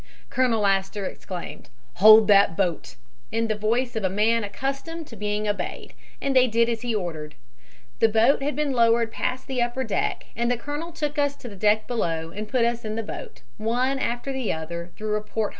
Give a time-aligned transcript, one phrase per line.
[0.31, 2.95] "Colonel Astor exclaimed, 'Hold that boat,'
[3.31, 6.95] in the voice of a man accustomed to be obeyed, and they did as he
[6.95, 7.35] ordered.
[7.99, 11.47] The boat had been lowered past the upper deck and the colonel took us to
[11.47, 15.21] the deck below and put us in the boat, one after the other, through a
[15.21, 15.49] port hole."